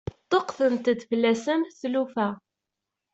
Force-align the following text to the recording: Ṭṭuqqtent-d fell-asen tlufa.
Ṭṭuqqtent-d 0.23 0.99
fell-asen 1.09 1.59
tlufa. 1.79 2.27